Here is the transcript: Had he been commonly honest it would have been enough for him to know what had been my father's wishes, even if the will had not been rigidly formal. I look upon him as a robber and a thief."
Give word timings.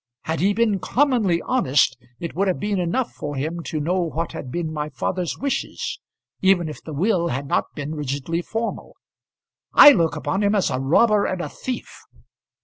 Had 0.21 0.39
he 0.39 0.51
been 0.55 0.79
commonly 0.79 1.43
honest 1.43 1.95
it 2.19 2.33
would 2.33 2.47
have 2.47 2.59
been 2.59 2.79
enough 2.79 3.13
for 3.13 3.35
him 3.35 3.61
to 3.65 3.79
know 3.79 3.99
what 4.01 4.31
had 4.31 4.49
been 4.49 4.73
my 4.73 4.89
father's 4.89 5.37
wishes, 5.37 5.99
even 6.41 6.67
if 6.67 6.81
the 6.81 6.91
will 6.91 7.27
had 7.27 7.45
not 7.45 7.65
been 7.75 7.93
rigidly 7.93 8.41
formal. 8.41 8.95
I 9.73 9.91
look 9.91 10.15
upon 10.15 10.41
him 10.41 10.55
as 10.55 10.71
a 10.71 10.79
robber 10.79 11.27
and 11.27 11.39
a 11.39 11.49
thief." 11.49 12.01